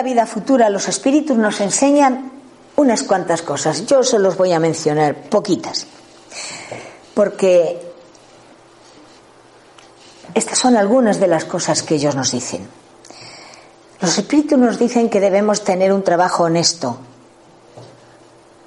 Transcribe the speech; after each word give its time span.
la 0.00 0.04
vida 0.04 0.24
futura, 0.24 0.70
los 0.70 0.88
espíritus 0.88 1.36
nos 1.36 1.60
enseñan 1.60 2.32
unas 2.76 3.02
cuantas 3.02 3.42
cosas. 3.42 3.84
Yo 3.84 4.02
se 4.02 4.18
los 4.18 4.34
voy 4.34 4.50
a 4.50 4.58
mencionar, 4.58 5.14
poquitas. 5.14 5.86
Porque 7.12 7.78
estas 10.32 10.58
son 10.58 10.78
algunas 10.78 11.20
de 11.20 11.26
las 11.26 11.44
cosas 11.44 11.82
que 11.82 11.96
ellos 11.96 12.16
nos 12.16 12.32
dicen. 12.32 12.66
Los 14.00 14.16
espíritus 14.16 14.58
nos 14.58 14.78
dicen 14.78 15.10
que 15.10 15.20
debemos 15.20 15.64
tener 15.64 15.92
un 15.92 16.02
trabajo 16.02 16.44
honesto, 16.44 16.96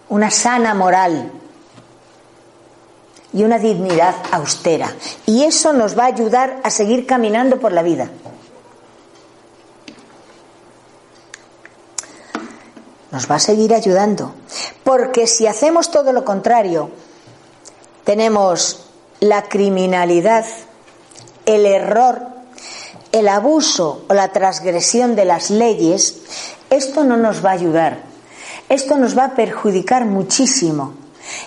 una 0.10 0.30
sana 0.30 0.76
moral 0.76 1.32
y 3.34 3.44
una 3.44 3.58
dignidad 3.58 4.14
austera. 4.30 4.94
Y 5.26 5.46
eso 5.46 5.74
nos 5.74 5.98
va 5.98 6.04
a 6.04 6.14
ayudar 6.14 6.60
a 6.64 6.70
seguir 6.70 7.08
caminando 7.08 7.60
por 7.60 7.72
la 7.72 7.82
vida. 7.82 8.12
Nos 13.14 13.30
va 13.30 13.36
a 13.36 13.40
seguir 13.40 13.74
ayudando. 13.74 14.34
Porque 14.84 15.28
si 15.28 15.48
hacemos 15.48 15.92
todo 15.92 16.12
lo 16.12 16.26
contrario, 16.26 16.90
tenemos 18.04 18.88
la 19.20 19.44
criminalidad, 19.44 20.46
el 21.46 21.66
error, 21.66 22.28
el 23.12 23.30
abuso 23.30 24.04
o 24.10 24.14
la 24.14 24.34
transgresión 24.34 25.16
de 25.16 25.26
las 25.26 25.52
leyes, 25.52 26.16
esto 26.72 27.04
no 27.04 27.16
nos 27.16 27.46
va 27.46 27.52
a 27.52 27.54
ayudar. 27.54 28.00
Esto 28.68 28.98
nos 28.98 29.16
va 29.16 29.26
a 29.26 29.36
perjudicar 29.36 30.06
muchísimo. 30.06 30.96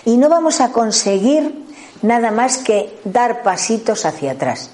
Y 0.05 0.15
no 0.17 0.29
vamos 0.29 0.61
a 0.61 0.71
conseguir 0.71 1.65
nada 2.01 2.31
más 2.31 2.59
que 2.59 2.97
dar 3.03 3.43
pasitos 3.43 4.05
hacia 4.05 4.31
atrás. 4.31 4.69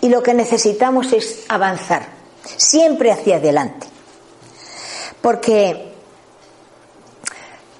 Y 0.00 0.08
lo 0.08 0.22
que 0.22 0.32
necesitamos 0.32 1.12
es 1.12 1.40
avanzar, 1.48 2.06
siempre 2.56 3.12
hacia 3.12 3.36
adelante. 3.36 3.86
Porque 5.20 5.89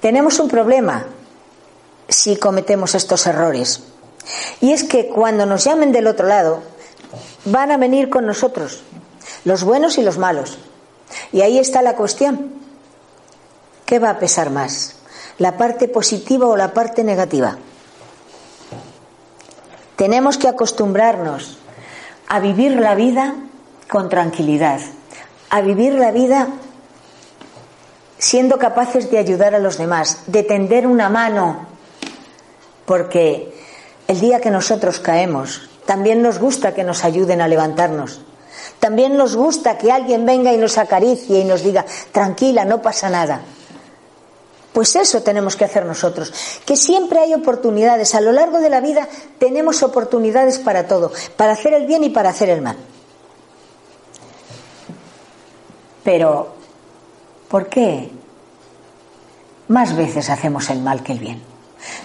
tenemos 0.01 0.39
un 0.39 0.49
problema 0.49 1.07
si 2.09 2.37
cometemos 2.37 2.95
estos 2.95 3.27
errores. 3.27 3.83
Y 4.61 4.73
es 4.73 4.85
que 4.85 5.09
cuando 5.09 5.47
nos 5.47 5.65
llamen 5.65 5.93
del 5.93 6.07
otro 6.07 6.27
lado, 6.27 6.63
van 7.45 7.71
a 7.71 7.77
venir 7.77 8.11
con 8.11 8.27
nosotros, 8.27 8.83
los 9.45 9.65
buenos 9.65 9.99
y 9.99 10.03
los 10.03 10.19
malos. 10.19 10.59
Y 11.33 11.43
ahí 11.43 11.59
está 11.59 11.83
la 11.83 11.97
cuestión. 11.97 12.53
¿Qué 13.87 13.99
va 13.99 14.11
a 14.11 14.19
pesar 14.19 14.51
más? 14.51 14.97
¿La 15.39 15.57
parte 15.57 15.89
positiva 15.89 16.47
o 16.47 16.57
la 16.57 16.73
parte 16.75 17.03
negativa? 17.03 17.57
Tenemos 19.97 20.39
que 20.39 20.49
acostumbrarnos 20.49 21.59
a 22.29 22.41
vivir 22.41 22.73
la 22.77 22.95
vida 22.95 23.35
con 23.91 24.09
tranquilidad, 24.09 24.81
a 25.51 25.61
vivir 25.61 25.95
la 25.95 26.13
vida 26.13 26.49
siendo 28.21 28.59
capaces 28.59 29.11
de 29.11 29.19
ayudar 29.19 29.55
a 29.55 29.59
los 29.59 29.79
demás, 29.79 30.25
de 30.27 30.43
tender 30.43 30.87
una 30.87 31.09
mano, 31.09 31.67
porque 32.85 33.53
el 34.07 34.21
día 34.21 34.41
que 34.41 34.51
nosotros 34.51 35.01
caemos, 35.01 35.71
también 35.87 36.23
nos 36.23 36.39
gusta 36.39 36.75
que 36.75 36.85
nos 36.85 37.03
ayuden 37.03 37.41
a 37.41 37.49
levantarnos. 37.49 38.21
También 38.79 39.17
nos 39.17 39.37
gusta 39.37 39.79
que 39.79 39.91
alguien 39.91 40.27
venga 40.27 40.53
y 40.53 40.59
nos 40.59 40.77
acaricie 40.77 41.41
y 41.41 41.45
nos 41.45 41.63
diga, 41.63 41.87
tranquila, 42.13 42.65
no 42.65 42.83
pasa 42.83 43.09
nada. 43.09 43.41
Pues 44.73 44.95
eso 44.97 45.23
tenemos 45.23 45.57
que 45.57 45.65
hacer 45.65 45.87
nosotros, 45.87 46.33
que 46.65 46.77
siempre 46.77 47.21
hay 47.21 47.35
oportunidades. 47.35 48.15
A 48.15 48.21
lo 48.21 48.33
largo 48.33 48.61
de 48.61 48.71
la 48.71 48.81
vida 48.81 49.09
tenemos 49.39 49.83
oportunidades 49.83 50.59
para 50.59 50.87
todo, 50.87 51.11
para 51.37 51.53
hacer 51.53 51.73
el 51.73 51.87
bien 51.87 52.05
y 52.05 52.11
para 52.11 52.31
hacer 52.31 52.51
el 52.51 52.61
mal. 52.61 52.77
Pero 56.05 56.60
¿Por 57.51 57.69
qué 57.69 58.11
más 59.69 59.97
veces 59.97 60.31
hacemos 60.31 60.71
el 60.71 60.81
mal 60.81 61.03
que 61.03 61.13
el 61.13 61.19
bien? 61.19 61.43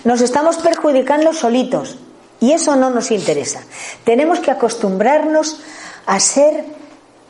Nos 0.03 0.21
estamos 0.21 0.57
perjudicando 0.57 1.33
solitos 1.33 1.97
y 2.39 2.51
eso 2.51 2.75
no 2.75 2.89
nos 2.89 3.11
interesa. 3.11 3.61
Tenemos 4.03 4.39
que 4.39 4.49
acostumbrarnos 4.49 5.61
a 6.07 6.19
ser 6.19 6.65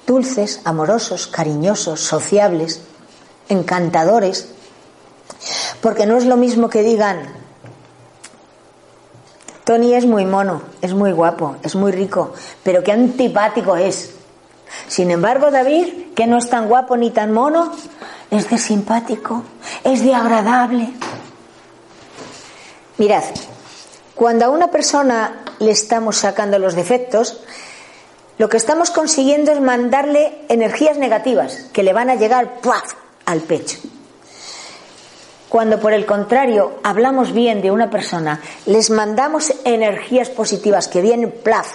dulces, 0.08 0.62
amorosos, 0.64 1.28
cariñosos, 1.28 2.00
sociables, 2.00 2.82
encantadores, 3.50 4.50
porque 5.82 6.06
no 6.06 6.18
es 6.18 6.26
lo 6.26 6.38
mismo 6.38 6.70
que 6.70 6.84
digan, 6.84 7.28
Tony 9.66 9.94
es 9.94 10.06
muy 10.06 10.26
mono, 10.26 10.62
es 10.82 10.94
muy 10.94 11.12
guapo, 11.12 11.58
es 11.64 11.76
muy 11.76 11.92
rico, 11.92 12.34
pero 12.64 12.84
qué 12.84 12.92
antipático 12.92 13.76
es. 13.76 14.12
Sin 14.88 15.12
embargo, 15.12 15.52
David, 15.52 16.14
que 16.16 16.28
no 16.28 16.38
es 16.38 16.50
tan 16.50 16.68
guapo 16.68 16.98
ni 16.98 17.10
tan 17.10 17.32
mono, 17.32 17.72
es 18.38 18.50
de 18.50 18.58
simpático, 18.58 19.44
es 19.84 20.04
de 20.04 20.14
agradable. 20.14 20.90
Mirad, 22.98 23.24
cuando 24.14 24.46
a 24.46 24.50
una 24.50 24.72
persona 24.72 25.44
le 25.60 25.72
estamos 25.72 26.18
sacando 26.18 26.60
los 26.60 26.76
defectos, 26.76 27.42
lo 28.38 28.50
que 28.50 28.58
estamos 28.58 28.92
consiguiendo 28.92 29.52
es 29.52 29.62
mandarle 29.62 30.42
energías 30.50 30.98
negativas 30.98 31.68
que 31.72 31.84
le 31.84 31.94
van 31.94 32.10
a 32.10 32.16
llegar 32.16 32.60
¡puaf! 32.62 32.94
al 33.26 33.42
pecho. 33.42 33.78
Cuando 35.50 35.80
por 35.80 35.94
el 35.94 36.06
contrario 36.06 36.80
hablamos 36.84 37.32
bien 37.32 37.62
de 37.62 37.72
una 37.72 37.90
persona, 37.90 38.42
les 38.66 38.90
mandamos 38.90 39.54
energías 39.64 40.30
positivas 40.30 40.88
que 40.88 41.02
vienen 41.02 41.32
¡plaf! 41.32 41.68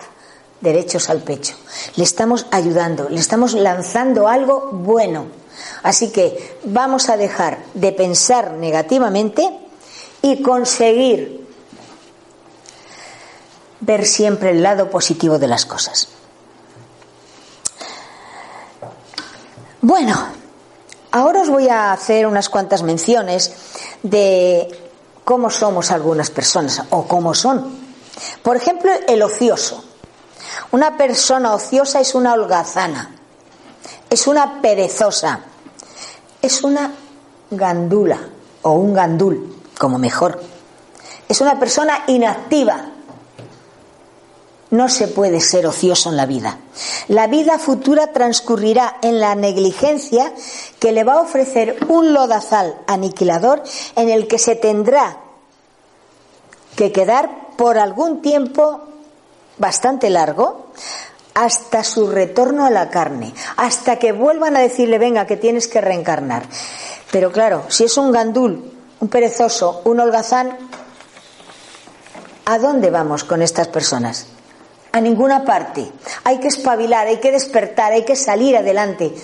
derechos 0.61 1.09
al 1.09 1.23
pecho. 1.23 1.57
Le 1.97 2.05
estamos 2.05 2.47
ayudando, 2.51 3.09
le 3.09 3.21
estamos 3.21 3.55
lanzando 3.55 4.29
algo 4.29 4.71
bueno. 4.73 5.40
Así 5.83 6.11
que 6.11 6.59
vamos 6.65 7.09
a 7.09 7.17
dejar 7.17 7.59
de 7.75 7.93
pensar 7.93 8.53
negativamente 8.53 9.49
y 10.23 10.43
conseguir 10.43 11.47
ver 13.81 14.07
siempre 14.07 14.51
el 14.51 14.63
lado 14.63 14.91
positivo 14.91 15.39
de 15.39 15.49
las 15.49 15.65
cosas. 15.65 16.09
Bueno, 19.81 20.15
ahora 21.11 21.41
os 21.41 21.49
voy 21.49 21.69
a 21.69 21.93
hacer 21.93 22.27
unas 22.27 22.51
cuantas 22.51 22.83
menciones 22.83 23.53
de 24.03 24.69
cómo 25.25 25.49
somos 25.51 25.91
algunas 25.91 26.31
personas 26.31 26.83
o 26.91 27.07
cómo 27.07 27.35
son. 27.35 27.81
Por 28.43 28.57
ejemplo, 28.57 28.93
el 29.09 29.23
ocioso. 29.23 29.85
Una 30.73 30.97
persona 30.97 31.55
ociosa 31.55 32.01
es 32.01 32.15
una 32.15 32.35
holgazana, 32.35 33.17
es 34.11 34.27
una 34.27 34.61
perezosa, 34.61 35.41
es 36.43 36.63
una 36.63 36.93
gandula 37.51 38.19
o 38.63 38.73
un 38.73 38.95
gandul, 38.95 39.57
como 39.79 39.99
mejor. 39.99 40.41
Es 41.29 41.41
una 41.41 41.59
persona 41.59 42.05
inactiva. 42.07 42.93
No 44.71 44.89
se 44.89 45.09
puede 45.09 45.41
ser 45.41 45.67
ocioso 45.67 46.11
en 46.11 46.17
la 46.17 46.27
vida. 46.27 46.59
La 47.09 47.27
vida 47.27 47.59
futura 47.59 48.13
transcurrirá 48.13 48.99
en 49.03 49.19
la 49.19 49.35
negligencia 49.35 50.33
que 50.79 50.93
le 50.93 51.03
va 51.03 51.15
a 51.15 51.23
ofrecer 51.23 51.77
un 51.89 52.13
lodazal 52.13 52.77
aniquilador 52.87 53.65
en 53.97 54.11
el 54.11 54.29
que 54.29 54.39
se 54.39 54.55
tendrá 54.55 55.19
que 56.77 56.93
quedar 56.93 57.49
por 57.57 57.79
algún 57.79 58.23
tiempo 58.23 58.81
bastante 59.59 60.09
largo 60.09 60.67
hasta 61.35 61.85
su 61.85 62.09
retorno 62.09 62.67
a 62.67 62.71
la 62.71 62.91
carne, 62.91 63.33
hasta 63.57 63.97
que 63.97 64.13
vuelvan 64.13 64.57
a 64.57 64.61
decirle, 64.61 64.99
venga, 64.99 65.27
que 65.27 65.37
tienes 65.37 65.69
que 65.69 65.81
reencarnar. 65.81 66.45
Pero 67.11 67.33
claro, 67.33 67.65
si 67.69 67.85
es 67.85 67.97
un 67.97 68.13
gandul, 68.13 68.73
un 69.01 69.09
perezoso, 69.09 69.83
un 69.85 70.01
holgazán, 70.01 70.57
¿a 72.45 72.59
dónde 72.59 72.91
vamos 72.91 73.25
con 73.25 73.43
estas 73.43 73.69
personas? 73.69 74.27
A 74.93 75.01
ninguna 75.01 75.45
parte. 75.45 75.91
Hay 76.25 76.39
que 76.39 76.49
espabilar, 76.49 77.07
hay 77.07 77.19
que 77.19 77.33
despertar, 77.33 77.93
hay 77.93 78.05
que 78.05 78.17
salir 78.17 78.57
adelante. 78.57 79.15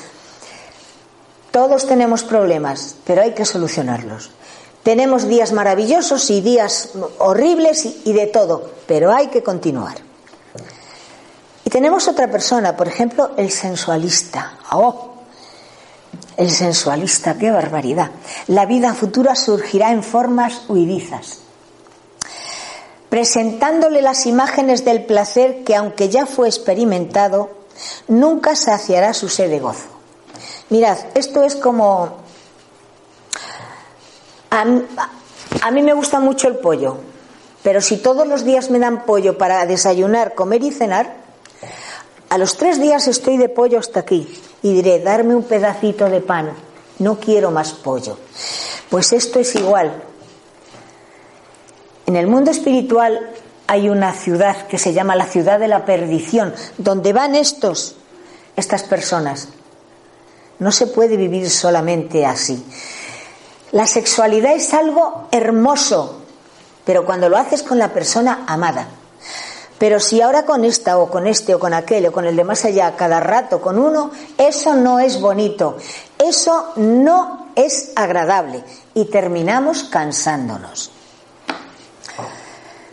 Todos 1.51 1.87
tenemos 1.87 2.23
problemas, 2.23 2.97
pero 3.05 3.23
hay 3.23 3.33
que 3.33 3.45
solucionarlos. 3.45 4.31
Tenemos 4.83 5.27
días 5.27 5.53
maravillosos 5.53 6.31
y 6.31 6.41
días 6.41 6.91
horribles 7.19 7.85
y, 8.05 8.13
de 8.13 8.27
todo, 8.29 8.71
pero 8.87 9.13
hay 9.13 9.27
que 9.29 9.43
continuar. 9.43 10.06
Tenemos 11.77 12.09
otra 12.09 12.31
persona, 12.31 12.75
por 12.75 12.89
ejemplo, 12.89 13.33
el 13.37 13.51
sensualista. 13.51 14.55
¡Oh! 14.73 15.11
El 16.39 16.51
sensualista, 16.51 17.37
qué 17.37 17.51
barbaridad. 17.51 18.13
La 18.47 18.65
vida 18.65 18.95
futura 18.95 19.35
surgirá 19.35 19.91
en 19.91 20.03
formas 20.03 20.63
huidizas, 20.71 21.41
presentándole 23.11 24.01
las 24.01 24.25
imágenes 24.25 24.87
del 24.87 25.05
placer 25.05 25.65
que, 25.65 25.77
aunque 25.77 26.09
ya 26.09 26.25
fue 26.25 26.49
experimentado, 26.49 27.51
nunca 28.09 28.57
saciará 28.57 29.13
su 29.13 29.29
sed 29.29 29.51
de 29.51 29.61
gozo. 29.61 29.89
Mirad, 30.71 30.97
esto 31.15 31.45
es 31.45 31.57
como 31.57 32.17
a, 34.49 34.65
mí 34.65 35.83
me 35.83 35.93
gusta 35.93 36.21
mucho 36.21 36.49
el 36.49 36.57
pollo, 36.57 36.97
pero 37.63 37.83
si 37.83 37.99
todos 37.99 38.27
los 38.27 38.47
días 38.47 38.71
me 38.71 38.79
dan 38.79 39.05
pollo 39.05 39.37
para 39.37 39.67
desayunar, 39.67 40.35
comer 40.35 40.63
y 40.63 40.71
cenar, 40.71 41.26
a 42.37 42.39
los 42.39 42.59
tres 42.59 42.79
días 42.79 43.09
estoy 43.09 43.39
de 43.39 43.49
pollo 43.49 43.79
hasta 43.79 44.01
aquí 44.01 44.29
y 44.63 44.75
diré, 44.75 45.01
darme 45.01 45.35
un 45.35 45.45
pedacito 45.45 46.11
de 46.11 46.21
pan, 46.21 46.53
no 46.99 47.19
quiero 47.19 47.51
más 47.51 47.73
pollo. 47.73 48.19
Pues 48.91 49.15
esto 49.15 49.39
es 49.39 49.55
igual. 49.55 50.03
En 52.05 52.15
el 52.15 52.27
mundo 52.27 52.51
espiritual 52.51 53.31
hay 53.67 53.89
una 53.89 54.13
ciudad 54.13 54.67
que 54.67 54.77
se 54.77 54.93
llama 54.93 55.17
la 55.17 55.25
ciudad 55.25 55.59
de 55.59 55.69
la 55.69 55.87
perdición, 55.87 56.55
donde 56.77 57.15
van 57.15 57.35
estos, 57.35 57.97
estas 58.55 58.83
personas. 58.83 59.49
No 60.59 60.73
se 60.73 60.89
puede 60.89 61.17
vivir 61.17 61.49
solamente 61.49 62.27
así. 62.27 62.63
La 63.73 63.87
sexualidad 63.87 64.53
es 64.53 64.75
algo 64.75 65.29
hermoso, 65.31 66.21
pero 66.85 67.07
cuando 67.07 67.31
lo 67.31 67.39
haces 67.39 67.63
con 67.63 67.79
la 67.79 67.95
persona 67.95 68.45
amada. 68.47 68.89
Pero 69.79 70.01
si 70.01 70.23
ahora 70.23 70.45
con 70.45 70.65
esta 70.65 70.99
o 70.99 71.11
con 71.11 71.27
este 71.27 71.55
o 71.55 71.59
con 71.59 71.75
aquel 71.75 72.07
o 72.07 72.13
con 72.13 72.25
el 72.25 72.37
de 72.37 72.45
más 72.45 72.65
allá, 72.65 72.97
cada 72.97 73.21
rato 73.21 73.61
con 73.61 73.79
uno, 73.79 74.11
eso 74.39 74.75
no 74.75 75.01
es 75.01 75.21
bonito, 75.21 75.77
eso 76.19 76.73
no 76.77 77.49
es 77.55 77.93
agradable 77.95 78.65
y 78.95 79.05
terminamos 79.07 79.85
cansándonos. 79.85 80.91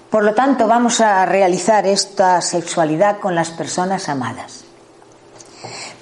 Por 0.09 0.23
lo 0.23 0.35
tanto, 0.35 0.67
vamos 0.67 0.99
a 0.99 1.25
realizar 1.25 1.87
esta 1.87 2.39
sexualidad 2.41 3.19
con 3.19 3.33
las 3.33 3.49
personas 3.49 4.09
amadas. 4.09 4.63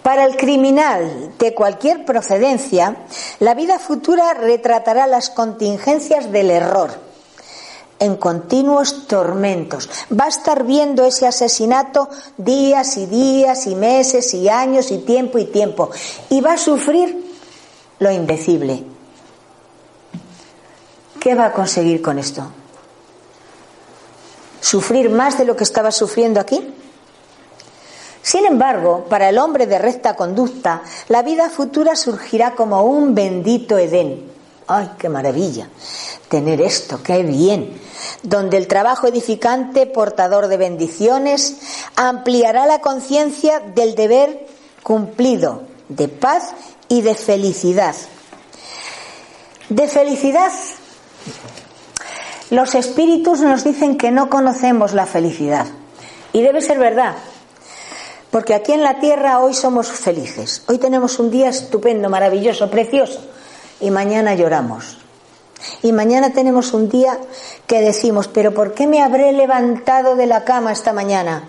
Para 0.02 0.26
el 0.26 0.36
criminal 0.36 1.34
de 1.38 1.54
cualquier 1.54 2.06
procedencia, 2.06 2.96
la 3.40 3.54
vida 3.54 3.78
futura 3.78 4.34
retratará 4.34 5.06
las 5.06 5.30
contingencias 5.30 6.32
del 6.32 6.50
error 6.50 7.11
en 8.02 8.18
continuos 8.18 9.08
tormentos. 9.08 9.90
Va 10.12 10.26
a 10.26 10.30
estar 10.30 10.66
viendo 10.66 11.06
ese 11.06 11.28
asesinato 11.28 12.10
días 12.36 12.98
y 12.98 13.06
días 13.06 13.68
y 13.68 13.76
meses 13.76 14.34
y 14.34 14.50
años 14.50 14.92
y 14.92 14.98
tiempo 14.98 15.38
y 15.38 15.46
tiempo. 15.46 15.92
Y 16.30 16.42
va 16.42 16.54
a 16.54 16.58
sufrir 16.58 17.32
lo 18.00 18.12
indecible. 18.12 18.84
¿Qué 21.20 21.36
va 21.36 21.46
a 21.46 21.54
conseguir 21.54 22.02
con 22.02 22.18
esto? 22.18 22.44
¿Sufrir 24.60 25.12
más 25.12 25.38
de 25.38 25.46
lo 25.46 25.56
que 25.56 25.64
estaba 25.64 25.92
sufriendo 25.92 26.40
aquí? 26.40 26.74
Sin 28.24 28.46
embargo, 28.48 29.06
para 29.10 29.30
el 29.30 29.38
hombre 29.38 29.68
de 29.68 29.78
recta 29.78 30.16
conducta, 30.16 30.82
la 31.08 31.22
vida 31.22 31.52
futura 31.52 31.96
surgirá 31.96 32.56
como 32.56 32.84
un 32.84 33.14
bendito 33.14 33.78
Edén. 33.78 34.31
¡Ay, 34.74 34.90
qué 34.98 35.10
maravilla! 35.10 35.68
Tener 36.30 36.62
esto, 36.62 37.04
qué 37.04 37.24
bien. 37.24 37.78
Donde 38.24 38.56
el 38.56 38.68
trabajo 38.68 39.06
edificante, 39.06 39.86
portador 39.86 40.48
de 40.48 40.56
bendiciones, 40.56 41.58
ampliará 41.98 42.66
la 42.66 42.80
conciencia 42.80 43.60
del 43.60 43.96
deber 43.96 44.48
cumplido, 44.82 45.64
de 45.90 46.08
paz 46.08 46.54
y 46.88 47.02
de 47.02 47.16
felicidad. 47.16 47.96
De 49.68 49.90
felicidad. 49.90 50.54
Los 52.50 52.74
espíritus 52.74 53.42
nos 53.42 53.66
dicen 53.66 53.98
que 53.98 54.10
no 54.10 54.30
conocemos 54.30 54.94
la 54.94 55.06
felicidad. 55.06 55.68
Y 56.32 56.44
debe 56.44 56.62
ser 56.62 56.80
verdad, 56.80 57.16
porque 58.30 58.54
aquí 58.54 58.72
en 58.72 58.84
la 58.84 59.02
tierra 59.02 59.40
hoy 59.40 59.54
somos 59.54 59.92
felices. 59.92 60.64
Hoy 60.70 60.78
tenemos 60.78 61.20
un 61.20 61.30
día 61.30 61.50
estupendo, 61.50 62.10
maravilloso, 62.10 62.70
precioso. 62.70 63.31
Y 63.82 63.92
mañana 63.92 64.36
lloramos. 64.36 64.98
Y 65.84 65.92
mañana 65.92 66.34
tenemos 66.34 66.74
un 66.74 66.90
día 66.90 67.20
que 67.68 67.82
decimos, 67.82 68.28
pero 68.28 68.54
¿por 68.54 68.74
qué 68.74 68.88
me 68.88 69.02
habré 69.02 69.32
levantado 69.32 70.16
de 70.16 70.26
la 70.26 70.44
cama 70.44 70.72
esta 70.72 70.94
mañana? 70.94 71.46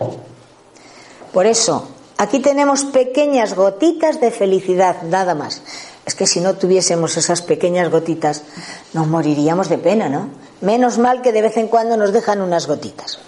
Por 1.32 1.46
eso, 1.46 1.88
aquí 2.18 2.40
tenemos 2.40 2.84
pequeñas 2.84 3.54
gotitas 3.54 4.20
de 4.20 4.30
felicidad, 4.30 5.02
nada 5.02 5.34
más. 5.34 5.62
Es 6.04 6.14
que 6.14 6.26
si 6.26 6.40
no 6.40 6.54
tuviésemos 6.54 7.16
esas 7.16 7.42
pequeñas 7.42 7.90
gotitas, 7.90 8.42
nos 8.92 9.06
moriríamos 9.06 9.68
de 9.68 9.78
pena, 9.78 10.08
¿no? 10.08 10.28
Menos 10.60 10.98
mal 10.98 11.22
que 11.22 11.32
de 11.32 11.42
vez 11.42 11.56
en 11.56 11.68
cuando 11.68 11.96
nos 11.96 12.12
dejan 12.12 12.40
unas 12.40 12.66
gotitas. 12.66 13.18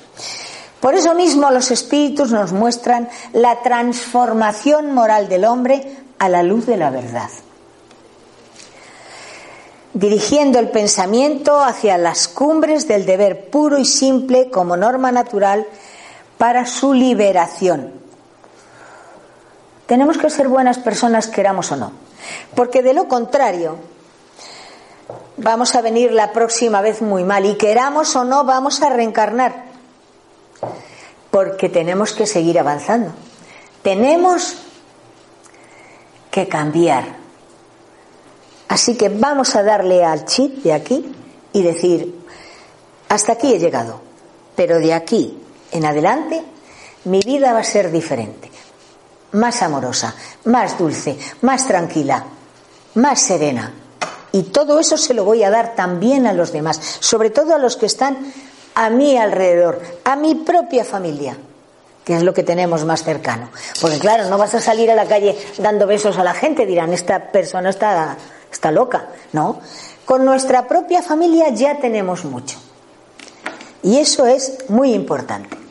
Por 0.81 0.95
eso 0.95 1.15
mismo 1.15 1.51
los 1.51 1.71
espíritus 1.71 2.31
nos 2.31 2.53
muestran 2.53 3.09
la 3.33 3.63
transformación 3.63 4.93
moral 4.93 5.29
del 5.29 5.47
hombre 5.47 5.97
a 6.19 6.29
la 6.29 6.43
luz 6.43 6.67
de 6.67 6.77
la 6.77 6.91
verdad, 6.91 7.31
dirigiendo 9.95 10.59
el 10.59 10.69
pensamiento 10.69 11.63
hacia 11.63 11.97
las 11.97 12.29
cumbres 12.29 12.87
del 12.87 13.07
deber 13.07 13.49
puro 13.49 13.79
y 13.79 13.85
simple 13.85 14.51
como 14.51 14.77
norma 14.77 15.11
natural 15.13 15.67
para 16.37 16.67
su 16.67 16.93
liberación. 16.93 17.93
Tenemos 19.87 20.19
que 20.19 20.31
ser 20.31 20.49
buenas 20.49 20.79
personas, 20.79 21.29
queramos 21.29 21.73
o 21.73 21.77
no, 21.77 21.93
porque 22.55 22.83
de 22.83 22.95
lo 22.95 23.09
contrario, 23.09 23.77
vamos 25.37 25.75
a 25.75 25.81
venir 25.81 26.13
la 26.13 26.33
próxima 26.33 26.81
vez 26.81 27.01
muy 27.01 27.25
mal 27.25 27.47
y 27.47 27.57
queramos 27.57 28.15
o 28.17 28.25
no, 28.25 28.45
vamos 28.45 28.83
a 28.83 28.91
reencarnar 28.91 29.65
porque 31.35 31.69
tenemos 31.69 32.13
que 32.13 32.29
seguir 32.29 32.61
avanzando. 32.61 33.11
Tenemos 33.83 34.55
que 36.31 36.47
cambiar. 36.47 37.24
Así 38.69 38.97
que 38.97 39.09
vamos 39.09 39.55
a 39.57 39.63
darle 39.63 40.05
al 40.05 40.25
chip 40.25 40.63
de 40.63 40.73
aquí 40.73 41.13
y 41.53 41.63
decir, 41.63 42.15
hasta 43.09 43.33
aquí 43.33 43.55
he 43.55 43.59
llegado, 43.59 44.01
pero 44.57 44.79
de 44.79 44.95
aquí 44.95 45.39
en 45.71 45.85
adelante 45.85 46.43
mi 47.05 47.21
vida 47.21 47.53
va 47.53 47.61
a 47.61 47.65
ser 47.65 47.91
diferente, 47.91 48.51
más 49.33 49.63
amorosa, 49.63 50.15
más 50.45 50.79
dulce, 50.79 51.17
más 51.43 51.67
tranquila, 51.67 52.25
más 52.95 53.21
serena. 53.21 53.73
Y 54.33 54.45
todo 54.45 54.81
eso 54.81 54.97
se 54.97 55.15
lo 55.15 55.25
voy 55.25 55.45
a 55.45 55.51
dar 55.51 55.75
también 55.77 56.27
a 56.27 56.33
los 56.33 56.51
demás, 56.51 56.81
sobre 57.01 57.31
todo 57.31 57.55
a 57.55 57.59
los 57.59 57.77
que 57.77 57.87
están 57.87 58.33
a 58.75 58.91
mi 58.91 59.17
alrededor, 59.17 59.81
a 60.05 60.17
mi 60.17 60.35
propia 60.35 60.85
familia, 60.85 61.37
que 62.05 62.17
es 62.17 62.23
lo 62.23 62.35
que 62.35 62.43
tenemos 62.43 62.85
más 62.85 63.05
cercano. 63.05 63.51
Porque 63.81 63.99
claro, 63.99 64.29
no 64.29 64.37
vas 64.37 64.55
a 64.55 64.61
salir 64.61 64.91
a 64.91 64.95
la 64.95 65.07
calle 65.07 65.37
dando 65.59 65.87
besos 65.87 66.19
a 66.19 66.25
la 66.25 66.35
gente, 66.35 66.67
dirán, 66.67 66.93
esta 66.93 67.31
persona 67.31 67.71
está, 67.71 68.17
está 68.55 68.71
loca. 68.71 69.09
No, 69.33 69.61
con 70.05 70.25
nuestra 70.25 70.67
propia 70.67 71.03
familia 71.03 71.51
ya 71.51 71.79
tenemos 71.79 72.25
mucho. 72.25 72.59
Y 73.83 73.99
eso 73.99 74.27
es 74.27 74.71
muy 74.71 74.95
importante. 74.95 75.64